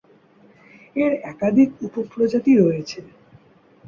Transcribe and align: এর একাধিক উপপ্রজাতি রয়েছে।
এর 0.95 1.11
একাধিক 1.31 1.69
উপপ্রজাতি 1.87 2.51
রয়েছে। 2.57 2.99